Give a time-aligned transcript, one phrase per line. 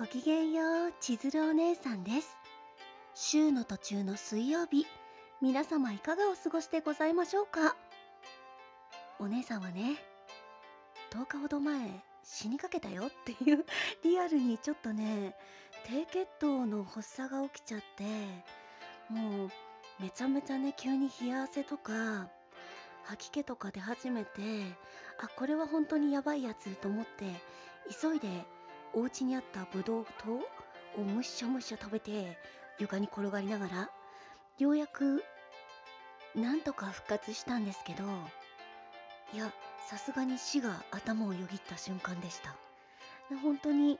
[0.00, 2.34] ごきげんよう、千鶴お姉さんです。
[3.14, 4.86] 週の途中の水曜日、
[5.42, 7.76] 皆様いかがお過ごしでございましょうか？
[9.18, 9.98] お姉さんはね、
[11.12, 13.66] 10日ほど前、死にかけたよっていう、
[14.02, 15.36] リアルにちょっとね、
[15.86, 18.04] 低血糖の発作が起きちゃって、
[19.12, 19.50] もう、
[20.00, 22.30] めちゃめちゃね、急に冷や汗とか、
[23.04, 24.40] 吐き気とか出始めて、
[25.22, 27.26] あ、これは本当にやばいやつと思って、
[28.00, 28.28] 急いで
[28.94, 32.38] お家にあったブドウ糖をむしゃむしゃ食べて
[32.78, 33.90] 床に転がりながら
[34.58, 35.22] ようやく
[36.34, 38.04] なんとか復活したんですけど
[39.32, 39.52] いや
[39.88, 42.54] さすがに死が頭をよぎった瞬間でした。
[43.42, 43.98] 本当に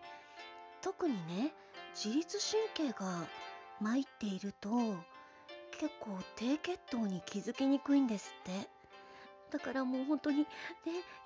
[0.82, 1.52] 特にね
[1.94, 2.38] 自律
[2.74, 3.26] 神経が
[3.80, 4.68] 参っていると
[5.78, 8.79] 結構低血糖に気づきにくいんですって。
[9.50, 10.46] だからもう本当にね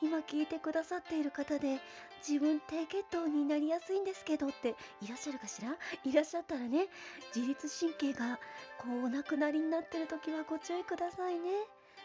[0.03, 1.79] 今聞いてくださっている方で
[2.27, 5.77] 自分低血糖になりやすいんですけどっていらっしゃるかしら？
[6.05, 6.89] いらっしゃったらね
[7.35, 8.39] 自律神経が
[8.79, 11.51] こうお亡くなりになってる時はご注意くださいね。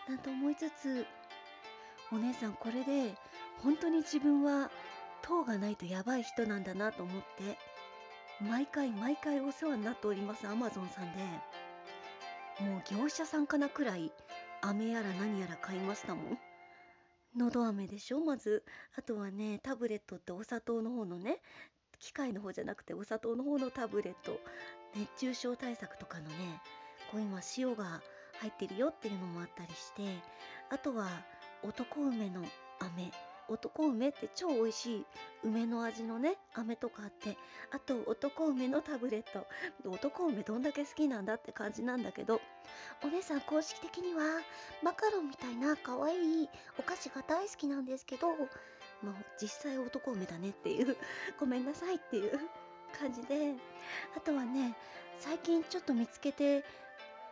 [0.07, 1.05] なんと思いつつ
[2.11, 3.15] お姉さんこれで
[3.63, 4.69] 本当に自分は
[5.21, 7.57] 糖がないとやばい人なんだなと思って
[8.41, 11.23] 毎回毎回お世話になっておりますアマゾンさんで。
[12.59, 14.11] もう業者さんかなくらい
[14.61, 16.39] 飴やら何やら買いましたもん。
[17.37, 18.63] のど飴でしょまず。
[18.97, 21.41] あとはね、タブレットってお砂糖の方のね、
[21.99, 24.39] 機械の方じゃなくてお砂糖の方のタブレット。
[24.95, 26.61] 熱中症対策とかのね、
[27.11, 28.01] こう今塩が
[28.39, 30.03] 入ってるよっていうのもあったりして、
[30.69, 31.07] あとは
[31.63, 32.43] 男梅の
[32.79, 33.11] 飴。
[33.49, 35.05] 男梅って超美味しい。
[35.43, 37.37] 梅の味のね飴とかあって。
[37.71, 39.45] あと男梅のタブレット。
[39.89, 42.41] 男梅どんだけ好きなんだって感じなんだけど。
[43.03, 44.21] お姉さん公式的には
[44.83, 48.27] マカロンみたいな可愛いお菓子が大好きなんですけど、
[49.01, 50.95] まあ、実際男梅だねっていう。
[51.39, 52.39] ごめんなさいっていう。
[52.89, 53.53] 感じで。
[54.15, 54.75] あとはね
[55.17, 56.63] 最近ちょっと見つけて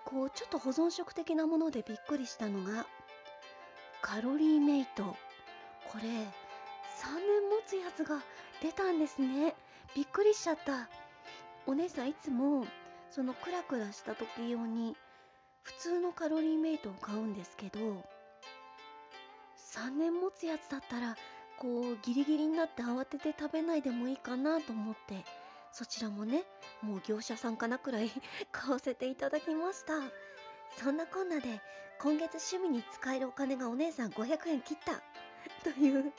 [0.06, 2.86] こうちょっと保存食的なものでびっくりしたのが
[4.02, 5.16] カロリーメイト。
[5.92, 8.22] これ3年持つやつが
[8.62, 9.56] 出たんですね。
[9.96, 10.90] びっくりしちゃった。
[11.66, 12.66] お姉さんいつも
[13.10, 14.96] そのクラクラした時用に
[15.64, 17.80] 普通のカロリーメイトを買うんですけど
[19.76, 21.18] 3年持つやつだったら
[21.58, 25.26] こうギリギリになって慌てて食べないでもいいかなと思って
[25.74, 26.44] そちらもね
[26.82, 28.10] もう業者さんかなくらい
[28.54, 29.94] 買わせていただきました。
[30.78, 31.62] そんなこんなで
[32.00, 35.02] 今月趣味に使えるお金がお姉さん500円切った。
[35.64, 36.14] という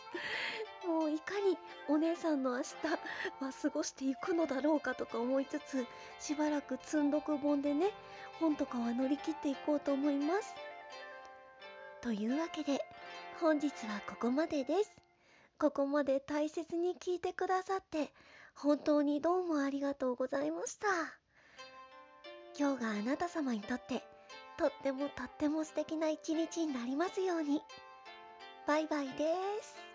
[0.86, 1.58] もういかに
[1.88, 2.64] お姉さんの明日
[3.40, 5.86] は過ごしていくのだろうかとか思いつつ
[6.18, 7.92] しばらく積んどく本でね
[8.40, 10.54] 本とかは乗り切っていこうと思います。
[12.00, 12.80] というわけで
[13.40, 14.92] 本日はここまでです。
[15.58, 18.12] ここまで大切に聞いてくださって
[18.54, 20.86] 本当にどうもありがとうございました。
[22.58, 24.02] 今日があなた様にとって
[24.56, 27.62] とってもとっても素敵な一日になりますように。
[28.68, 29.24] バイバイで
[29.62, 29.87] す。